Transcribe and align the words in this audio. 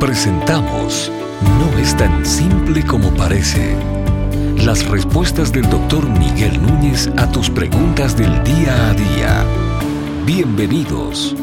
Presentamos 0.00 1.10
No 1.58 1.78
es 1.78 1.96
tan 1.96 2.26
simple 2.26 2.84
como 2.84 3.14
parece. 3.14 3.74
Las 4.58 4.86
respuestas 4.86 5.52
del 5.52 5.68
doctor 5.70 6.06
Miguel 6.06 6.60
Núñez 6.60 7.08
a 7.16 7.30
tus 7.32 7.48
preguntas 7.48 8.14
del 8.14 8.44
día 8.44 8.90
a 8.90 8.92
día. 8.92 9.44
Bienvenidos. 10.26 11.34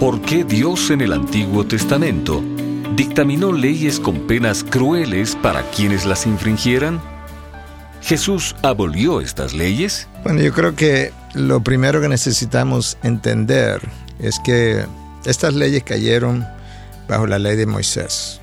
¿Por 0.00 0.20
qué 0.22 0.42
Dios 0.42 0.90
en 0.90 1.02
el 1.02 1.12
Antiguo 1.12 1.64
Testamento 1.64 2.42
dictaminó 2.96 3.52
leyes 3.52 4.00
con 4.00 4.26
penas 4.26 4.64
crueles 4.64 5.36
para 5.36 5.62
quienes 5.70 6.04
las 6.04 6.26
infringieran? 6.26 7.00
¿Jesús 8.02 8.56
abolió 8.62 9.20
estas 9.20 9.54
leyes? 9.54 10.08
Bueno, 10.24 10.40
yo 10.40 10.52
creo 10.52 10.74
que 10.74 11.12
lo 11.32 11.62
primero 11.62 12.00
que 12.00 12.08
necesitamos 12.08 12.98
entender 13.04 13.80
es 14.18 14.40
que 14.40 14.84
estas 15.24 15.54
leyes 15.54 15.84
cayeron 15.84 16.44
bajo 17.08 17.26
la 17.26 17.38
ley 17.38 17.56
de 17.56 17.66
Moisés. 17.66 18.40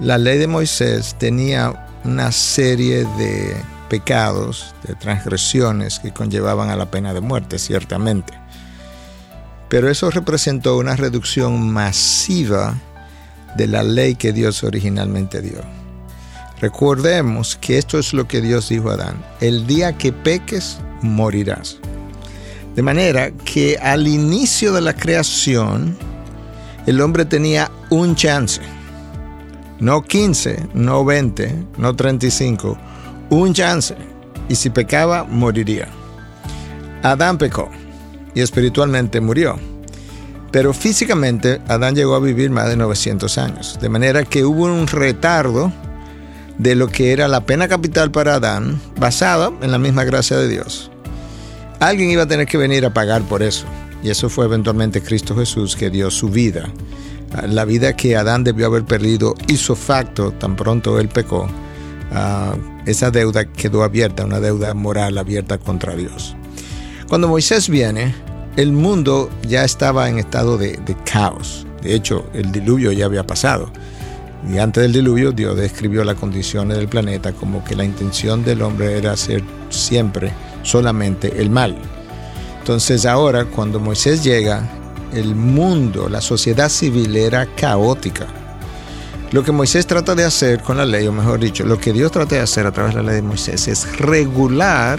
La 0.00 0.18
ley 0.18 0.38
de 0.38 0.46
Moisés 0.46 1.16
tenía 1.18 1.86
una 2.04 2.30
serie 2.32 3.04
de 3.16 3.56
pecados, 3.88 4.74
de 4.86 4.94
transgresiones 4.94 5.98
que 6.00 6.12
conllevaban 6.12 6.70
a 6.70 6.76
la 6.76 6.90
pena 6.90 7.14
de 7.14 7.20
muerte, 7.20 7.58
ciertamente. 7.58 8.34
Pero 9.68 9.90
eso 9.90 10.10
representó 10.10 10.76
una 10.76 10.96
reducción 10.96 11.70
masiva 11.70 12.74
de 13.56 13.66
la 13.66 13.82
ley 13.82 14.14
que 14.14 14.32
Dios 14.32 14.62
originalmente 14.62 15.40
dio. 15.40 15.62
Recordemos 16.60 17.56
que 17.56 17.78
esto 17.78 17.98
es 17.98 18.12
lo 18.12 18.26
que 18.26 18.40
Dios 18.40 18.68
dijo 18.68 18.90
a 18.90 18.94
Adán. 18.94 19.24
El 19.40 19.66
día 19.66 19.96
que 19.96 20.12
peques, 20.12 20.78
morirás. 21.02 21.78
De 22.74 22.82
manera 22.82 23.30
que 23.30 23.78
al 23.78 24.06
inicio 24.06 24.72
de 24.72 24.80
la 24.82 24.94
creación, 24.94 25.96
el 26.86 27.00
hombre 27.00 27.24
tenía 27.24 27.70
un 27.90 28.14
chance. 28.14 28.60
No 29.80 30.02
15, 30.02 30.68
no 30.74 31.04
20, 31.04 31.66
no 31.78 31.94
35. 31.94 32.78
Un 33.30 33.52
chance. 33.52 33.94
Y 34.48 34.54
si 34.54 34.70
pecaba, 34.70 35.24
moriría. 35.24 35.88
Adán 37.02 37.38
pecó 37.38 37.70
y 38.34 38.40
espiritualmente 38.40 39.20
murió. 39.20 39.58
Pero 40.52 40.72
físicamente 40.72 41.60
Adán 41.68 41.94
llegó 41.94 42.14
a 42.14 42.20
vivir 42.20 42.50
más 42.50 42.68
de 42.68 42.76
900 42.76 43.36
años. 43.38 43.78
De 43.80 43.88
manera 43.88 44.24
que 44.24 44.44
hubo 44.44 44.64
un 44.64 44.86
retardo 44.86 45.72
de 46.56 46.74
lo 46.74 46.88
que 46.88 47.12
era 47.12 47.28
la 47.28 47.44
pena 47.44 47.68
capital 47.68 48.10
para 48.10 48.36
Adán, 48.36 48.80
basada 48.98 49.50
en 49.60 49.70
la 49.70 49.78
misma 49.78 50.04
gracia 50.04 50.36
de 50.36 50.48
Dios. 50.48 50.90
Alguien 51.80 52.10
iba 52.10 52.22
a 52.22 52.28
tener 52.28 52.46
que 52.46 52.56
venir 52.56 52.86
a 52.86 52.94
pagar 52.94 53.22
por 53.22 53.42
eso. 53.42 53.66
Y 54.02 54.10
eso 54.10 54.28
fue 54.28 54.44
eventualmente 54.44 55.02
Cristo 55.02 55.34
Jesús 55.36 55.76
que 55.76 55.90
dio 55.90 56.10
su 56.10 56.28
vida. 56.28 56.68
La 57.48 57.64
vida 57.64 57.94
que 57.94 58.16
Adán 58.16 58.44
debió 58.44 58.66
haber 58.66 58.84
perdido 58.84 59.34
hizo 59.48 59.74
facto 59.74 60.32
tan 60.32 60.56
pronto 60.56 60.98
él 60.98 61.08
pecó. 61.08 61.48
Esa 62.86 63.10
deuda 63.10 63.44
quedó 63.46 63.82
abierta, 63.82 64.24
una 64.24 64.40
deuda 64.40 64.74
moral 64.74 65.18
abierta 65.18 65.58
contra 65.58 65.94
Dios. 65.96 66.36
Cuando 67.08 67.28
Moisés 67.28 67.68
viene, 67.68 68.14
el 68.56 68.72
mundo 68.72 69.28
ya 69.46 69.64
estaba 69.64 70.08
en 70.08 70.18
estado 70.18 70.56
de, 70.56 70.78
de 70.86 70.96
caos. 71.10 71.66
De 71.82 71.94
hecho, 71.94 72.26
el 72.32 72.52
diluvio 72.52 72.92
ya 72.92 73.06
había 73.06 73.26
pasado. 73.26 73.70
Y 74.52 74.58
antes 74.58 74.82
del 74.82 74.92
diluvio, 74.92 75.32
Dios 75.32 75.56
describió 75.56 76.04
las 76.04 76.16
condiciones 76.16 76.76
del 76.76 76.88
planeta 76.88 77.32
como 77.32 77.64
que 77.64 77.74
la 77.74 77.84
intención 77.84 78.44
del 78.44 78.62
hombre 78.62 78.96
era 78.96 79.12
hacer 79.12 79.42
siempre 79.70 80.30
solamente 80.62 81.40
el 81.40 81.50
mal. 81.50 81.76
Entonces 82.66 83.06
ahora, 83.06 83.44
cuando 83.44 83.78
Moisés 83.78 84.24
llega, 84.24 84.68
el 85.12 85.36
mundo, 85.36 86.08
la 86.08 86.20
sociedad 86.20 86.68
civil 86.68 87.16
era 87.16 87.46
caótica. 87.46 88.26
Lo 89.30 89.44
que 89.44 89.52
Moisés 89.52 89.86
trata 89.86 90.16
de 90.16 90.24
hacer 90.24 90.62
con 90.62 90.76
la 90.76 90.84
ley, 90.84 91.06
o 91.06 91.12
mejor 91.12 91.38
dicho, 91.38 91.64
lo 91.64 91.78
que 91.78 91.92
Dios 91.92 92.10
trata 92.10 92.34
de 92.34 92.40
hacer 92.40 92.66
a 92.66 92.72
través 92.72 92.96
de 92.96 93.02
la 93.04 93.12
ley 93.12 93.14
de 93.20 93.22
Moisés 93.22 93.68
es 93.68 93.96
regular 94.00 94.98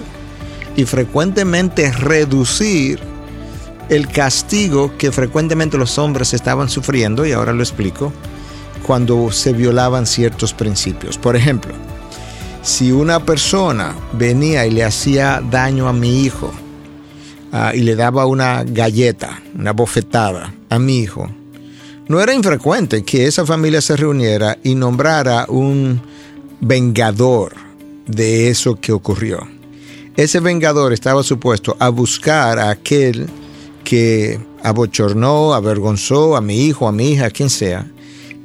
y 0.78 0.86
frecuentemente 0.86 1.92
reducir 1.92 3.02
el 3.90 4.08
castigo 4.08 4.94
que 4.98 5.12
frecuentemente 5.12 5.78
los 5.78 5.98
hombres 5.98 6.34
estaban 6.34 6.70
sufriendo, 6.70 7.26
y 7.26 7.34
ahora 7.34 7.52
lo 7.52 7.64
explico, 7.64 8.14
cuando 8.82 9.30
se 9.30 9.52
violaban 9.52 10.06
ciertos 10.06 10.54
principios. 10.54 11.18
Por 11.18 11.36
ejemplo, 11.36 11.74
si 12.64 12.94
una 12.94 13.26
persona 13.26 13.94
venía 14.14 14.66
y 14.66 14.72
le 14.72 14.86
hacía 14.86 15.44
daño 15.52 15.90
a 15.90 15.92
mi 15.92 16.22
hijo 16.22 16.54
ah, 17.52 17.74
y 17.76 17.82
le 17.82 17.96
daba 17.96 18.26
una 18.26 18.64
galleta, 18.64 19.42
una 19.56 19.74
bofetada 19.74 20.54
a 20.70 20.80
mi 20.80 21.00
hijo, 21.00 21.30
no 22.08 22.22
era 22.22 22.34
infrecuente 22.34 23.04
que 23.04 23.28
esa 23.28 23.46
familia 23.46 23.82
se 23.82 23.98
reuniera 23.98 24.58
y 24.64 24.76
nombrara 24.76 25.46
un 25.50 26.02
vengador 26.62 27.54
de 28.06 28.50
eso 28.50 28.80
que 28.80 28.94
ocurrió. 28.94 29.46
Ese 30.16 30.40
vengador 30.40 30.94
estaba 30.94 31.22
supuesto 31.22 31.76
a 31.80 31.90
buscar 31.90 32.60
a 32.60 32.70
aquel 32.70 33.28
que 33.84 34.40
abochornó, 34.64 35.54
avergonzó 35.54 36.36
a 36.36 36.42
mi 36.42 36.66
hijo, 36.66 36.88
a 36.88 36.92
mi 36.92 37.12
hija, 37.12 37.26
a 37.26 37.30
quien 37.30 37.50
sea, 37.50 37.86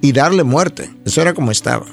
y 0.01 0.13
darle 0.13 0.43
muerte. 0.43 0.91
Eso 1.05 1.23
era 1.23 1.33
como 1.33 1.53
estaba. 1.53 1.87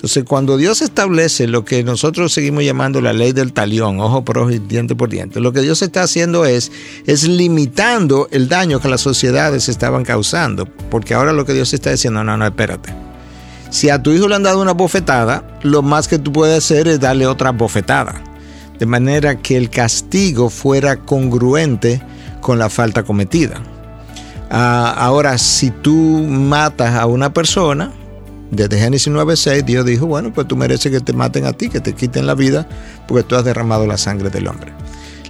Entonces, 0.00 0.24
cuando 0.24 0.56
Dios 0.56 0.80
establece 0.80 1.46
lo 1.46 1.66
que 1.66 1.84
nosotros 1.84 2.32
seguimos 2.32 2.64
llamando 2.64 3.02
la 3.02 3.12
ley 3.12 3.32
del 3.32 3.52
talión, 3.52 4.00
ojo 4.00 4.24
por 4.24 4.38
ojo 4.38 4.50
y 4.50 4.58
diente 4.58 4.96
por 4.96 5.10
diente, 5.10 5.40
lo 5.40 5.52
que 5.52 5.60
Dios 5.60 5.82
está 5.82 6.02
haciendo 6.02 6.46
es, 6.46 6.72
limitando 7.28 8.26
el 8.30 8.48
daño 8.48 8.80
que 8.80 8.88
las 8.88 9.02
sociedades 9.02 9.68
estaban 9.68 10.04
causando. 10.04 10.64
Porque 10.64 11.12
ahora 11.12 11.34
lo 11.34 11.44
que 11.44 11.52
Dios 11.52 11.74
está 11.74 11.90
diciendo, 11.90 12.24
no, 12.24 12.34
no, 12.38 12.46
espérate. 12.46 12.94
Si 13.68 13.90
a 13.90 14.02
tu 14.02 14.10
hijo 14.12 14.26
le 14.26 14.36
han 14.36 14.42
dado 14.42 14.62
una 14.62 14.72
bofetada, 14.72 15.44
lo 15.64 15.82
más 15.82 16.08
que 16.08 16.18
tú 16.18 16.32
puedes 16.32 16.56
hacer 16.56 16.88
es 16.88 16.98
darle 16.98 17.26
otra 17.26 17.50
bofetada. 17.52 18.22
De 18.78 18.86
manera 18.86 19.42
que 19.42 19.58
el 19.58 19.68
castigo 19.68 20.48
fuera 20.48 20.96
congruente 20.96 22.00
con 22.40 22.58
la 22.58 22.70
falta 22.70 23.02
cometida. 23.02 23.60
Ah, 24.48 24.94
ahora, 24.96 25.36
si 25.36 25.70
tú 25.70 26.24
matas 26.26 26.94
a 26.94 27.04
una 27.04 27.34
persona, 27.34 27.92
desde 28.50 28.78
Génesis 28.78 29.12
9:6, 29.12 29.64
Dios 29.64 29.84
dijo, 29.84 30.06
bueno, 30.06 30.32
pues 30.32 30.48
tú 30.48 30.56
mereces 30.56 30.90
que 30.90 31.00
te 31.00 31.12
maten 31.12 31.46
a 31.46 31.52
ti, 31.52 31.68
que 31.68 31.80
te 31.80 31.94
quiten 31.94 32.26
la 32.26 32.34
vida, 32.34 32.68
porque 33.06 33.24
tú 33.24 33.36
has 33.36 33.44
derramado 33.44 33.86
la 33.86 33.96
sangre 33.96 34.30
del 34.30 34.48
hombre. 34.48 34.72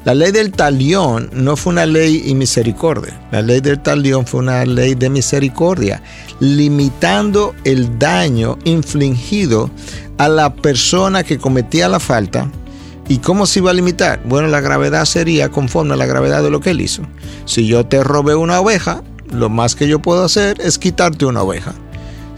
La 0.04 0.14
ley 0.14 0.32
del 0.32 0.50
talión 0.52 1.28
no 1.34 1.56
fue 1.56 1.74
una 1.74 1.84
ley 1.84 2.22
y 2.24 2.34
misericordia. 2.34 3.20
La 3.30 3.42
ley 3.42 3.60
del 3.60 3.80
talión 3.80 4.26
fue 4.26 4.40
una 4.40 4.64
ley 4.64 4.94
de 4.94 5.10
misericordia, 5.10 6.02
limitando 6.40 7.54
el 7.64 7.98
daño 7.98 8.56
infligido 8.64 9.70
a 10.16 10.30
la 10.30 10.54
persona 10.54 11.22
que 11.22 11.36
cometía 11.36 11.90
la 11.90 12.00
falta. 12.00 12.50
¿Y 13.08 13.18
cómo 13.18 13.44
se 13.44 13.58
iba 13.58 13.72
a 13.72 13.74
limitar? 13.74 14.22
Bueno, 14.24 14.48
la 14.48 14.60
gravedad 14.60 15.04
sería 15.04 15.50
conforme 15.50 15.92
a 15.92 15.96
la 15.98 16.06
gravedad 16.06 16.42
de 16.42 16.50
lo 16.50 16.60
que 16.60 16.70
él 16.70 16.80
hizo. 16.80 17.02
Si 17.44 17.66
yo 17.66 17.84
te 17.84 18.02
robé 18.02 18.34
una 18.36 18.58
oveja, 18.58 19.02
lo 19.30 19.50
más 19.50 19.74
que 19.74 19.86
yo 19.86 20.00
puedo 20.00 20.24
hacer 20.24 20.60
es 20.62 20.78
quitarte 20.78 21.26
una 21.26 21.42
oveja. 21.42 21.74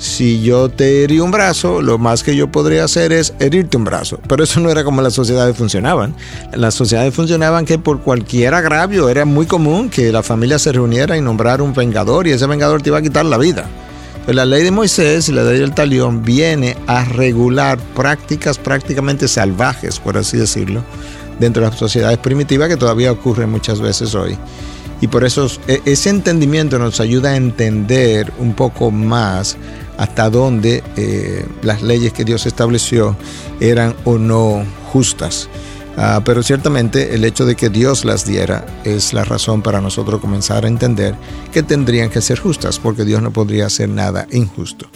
Si 0.02 0.42
yo 0.42 0.68
te 0.68 1.04
herí 1.04 1.20
un 1.20 1.30
brazo, 1.30 1.80
lo 1.80 1.96
más 1.96 2.24
que 2.24 2.34
yo 2.34 2.50
podría 2.50 2.82
hacer 2.82 3.12
es 3.12 3.34
herirte 3.38 3.76
un 3.76 3.84
brazo. 3.84 4.18
Pero 4.26 4.42
eso 4.42 4.58
no 4.58 4.68
era 4.68 4.82
como 4.82 5.00
las 5.00 5.14
sociedades 5.14 5.56
funcionaban. 5.56 6.12
Las 6.54 6.74
sociedades 6.74 7.14
funcionaban 7.14 7.64
que 7.64 7.78
por 7.78 8.00
cualquier 8.00 8.52
agravio 8.52 9.08
era 9.08 9.24
muy 9.24 9.46
común 9.46 9.90
que 9.90 10.10
la 10.10 10.24
familia 10.24 10.58
se 10.58 10.72
reuniera 10.72 11.16
y 11.16 11.20
nombrara 11.20 11.62
un 11.62 11.72
vengador 11.72 12.26
y 12.26 12.32
ese 12.32 12.48
vengador 12.48 12.82
te 12.82 12.88
iba 12.88 12.98
a 12.98 13.02
quitar 13.02 13.24
la 13.24 13.38
vida. 13.38 13.70
La 14.26 14.44
ley 14.44 14.64
de 14.64 14.72
Moisés 14.72 15.28
y 15.28 15.32
la 15.32 15.44
ley 15.44 15.60
del 15.60 15.72
talión 15.72 16.24
viene 16.24 16.76
a 16.88 17.04
regular 17.04 17.78
prácticas 17.94 18.58
prácticamente 18.58 19.28
salvajes, 19.28 20.00
por 20.00 20.18
así 20.18 20.36
decirlo, 20.36 20.82
dentro 21.38 21.62
de 21.62 21.70
las 21.70 21.78
sociedades 21.78 22.18
primitivas 22.18 22.68
que 22.68 22.76
todavía 22.76 23.12
ocurren 23.12 23.52
muchas 23.52 23.80
veces 23.80 24.16
hoy. 24.16 24.36
Y 25.00 25.08
por 25.08 25.24
eso 25.24 25.48
e, 25.68 25.80
ese 25.84 26.10
entendimiento 26.10 26.78
nos 26.78 27.00
ayuda 27.00 27.30
a 27.30 27.36
entender 27.36 28.32
un 28.38 28.54
poco 28.54 28.90
más 28.90 29.56
hasta 30.02 30.30
dónde 30.30 30.82
eh, 30.96 31.46
las 31.62 31.80
leyes 31.80 32.12
que 32.12 32.24
Dios 32.24 32.44
estableció 32.44 33.16
eran 33.60 33.94
o 34.04 34.18
no 34.18 34.66
justas. 34.92 35.48
Ah, 35.96 36.22
pero 36.24 36.42
ciertamente 36.42 37.14
el 37.14 37.24
hecho 37.24 37.46
de 37.46 37.54
que 37.54 37.68
Dios 37.68 38.04
las 38.04 38.26
diera 38.26 38.66
es 38.82 39.12
la 39.12 39.22
razón 39.22 39.62
para 39.62 39.80
nosotros 39.80 40.20
comenzar 40.20 40.64
a 40.64 40.68
entender 40.68 41.14
que 41.52 41.62
tendrían 41.62 42.10
que 42.10 42.20
ser 42.20 42.40
justas, 42.40 42.80
porque 42.80 43.04
Dios 43.04 43.22
no 43.22 43.32
podría 43.32 43.66
hacer 43.66 43.90
nada 43.90 44.26
injusto. 44.32 44.88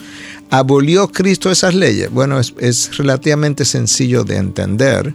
¿Abolió 0.51 1.07
Cristo 1.07 1.53
esas 1.53 1.75
leyes? 1.75 2.11
Bueno, 2.11 2.41
es 2.41 2.97
relativamente 2.97 3.65
sencillo 3.65 4.25
de 4.25 4.39
entender 4.39 5.15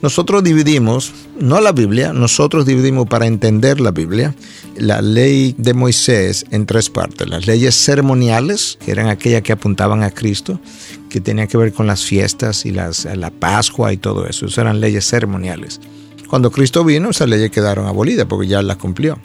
nosotros 0.00 0.44
dividimos, 0.44 1.12
no 1.40 1.60
la 1.60 1.72
Biblia, 1.72 2.12
nosotros 2.12 2.66
dividimos 2.66 3.08
para 3.08 3.26
entender 3.26 3.80
la 3.80 3.90
Biblia, 3.90 4.34
la 4.76 5.02
ley 5.02 5.54
de 5.58 5.74
Moisés 5.74 6.46
en 6.50 6.66
tres 6.66 6.88
partes. 6.88 7.28
Las 7.28 7.46
leyes 7.46 7.74
ceremoniales, 7.74 8.78
que 8.84 8.92
eran 8.92 9.08
aquellas 9.08 9.42
que 9.42 9.52
apuntaban 9.52 10.02
a 10.02 10.10
Cristo, 10.10 10.60
que 11.08 11.20
tenían 11.20 11.48
que 11.48 11.56
ver 11.56 11.72
con 11.72 11.86
las 11.86 12.04
fiestas 12.04 12.64
y 12.64 12.70
la 12.70 13.32
Pascua 13.38 13.92
y 13.92 13.96
todo 13.96 14.26
eso. 14.26 14.46
Esas 14.46 14.58
eran 14.58 14.80
leyes 14.80 15.04
ceremoniales. 15.04 15.80
Cuando 16.28 16.50
Cristo 16.50 16.84
vino, 16.84 17.10
esas 17.10 17.28
leyes 17.28 17.50
quedaron 17.50 17.86
abolidas 17.86 18.26
porque 18.28 18.46
ya 18.46 18.60
las 18.62 18.76
cumplió. 18.76 19.18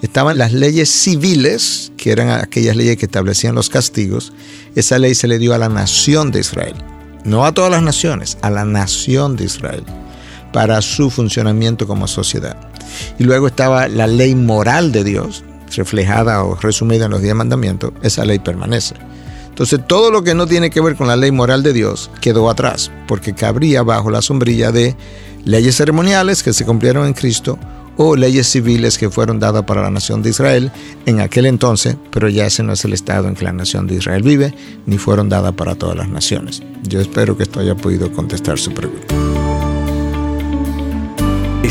Estaban 0.00 0.38
las 0.38 0.52
leyes 0.52 0.88
civiles, 0.88 1.92
que 1.96 2.10
eran 2.10 2.30
aquellas 2.30 2.74
leyes 2.74 2.96
que 2.96 3.06
establecían 3.06 3.54
los 3.54 3.68
castigos. 3.68 4.32
Esa 4.74 4.98
ley 4.98 5.14
se 5.14 5.28
le 5.28 5.38
dio 5.38 5.54
a 5.54 5.58
la 5.58 5.68
nación 5.68 6.30
de 6.30 6.40
Israel, 6.40 6.74
no 7.24 7.44
a 7.44 7.52
todas 7.52 7.70
las 7.70 7.82
naciones, 7.82 8.38
a 8.42 8.50
la 8.50 8.64
nación 8.64 9.36
de 9.36 9.44
Israel, 9.44 9.84
para 10.52 10.80
su 10.82 11.10
funcionamiento 11.10 11.86
como 11.86 12.06
sociedad. 12.06 12.56
Y 13.18 13.24
luego 13.24 13.46
estaba 13.46 13.88
la 13.88 14.06
ley 14.06 14.34
moral 14.34 14.92
de 14.92 15.04
Dios, 15.04 15.44
reflejada 15.76 16.42
o 16.44 16.54
resumida 16.56 17.06
en 17.06 17.10
los 17.10 17.22
diez 17.22 17.34
mandamientos, 17.34 17.92
esa 18.02 18.24
ley 18.24 18.38
permanece. 18.38 18.94
Entonces 19.48 19.80
todo 19.86 20.10
lo 20.10 20.22
que 20.22 20.34
no 20.34 20.46
tiene 20.46 20.70
que 20.70 20.80
ver 20.80 20.94
con 20.94 21.08
la 21.08 21.16
ley 21.16 21.32
moral 21.32 21.62
de 21.62 21.72
Dios 21.72 22.10
quedó 22.20 22.48
atrás, 22.48 22.92
porque 23.08 23.34
cabría 23.34 23.82
bajo 23.82 24.10
la 24.10 24.22
sombrilla 24.22 24.70
de 24.70 24.96
leyes 25.44 25.76
ceremoniales 25.76 26.42
que 26.42 26.52
se 26.52 26.64
cumplieron 26.64 27.06
en 27.06 27.12
Cristo 27.12 27.58
o 27.96 28.14
leyes 28.14 28.46
civiles 28.46 28.96
que 28.96 29.10
fueron 29.10 29.40
dadas 29.40 29.64
para 29.64 29.82
la 29.82 29.90
nación 29.90 30.22
de 30.22 30.30
Israel 30.30 30.70
en 31.04 31.20
aquel 31.20 31.46
entonces, 31.46 31.96
pero 32.12 32.28
ya 32.28 32.46
ese 32.46 32.62
no 32.62 32.72
es 32.72 32.84
el 32.84 32.92
estado 32.92 33.26
en 33.26 33.34
que 33.34 33.44
la 33.44 33.52
nación 33.52 33.88
de 33.88 33.96
Israel 33.96 34.22
vive, 34.22 34.54
ni 34.86 34.96
fueron 34.98 35.28
dadas 35.28 35.52
para 35.54 35.74
todas 35.74 35.96
las 35.96 36.08
naciones. 36.08 36.62
Yo 36.84 37.00
espero 37.00 37.36
que 37.36 37.42
esto 37.42 37.58
haya 37.58 37.74
podido 37.74 38.12
contestar 38.12 38.58
su 38.58 38.72
pregunta. 38.72 39.16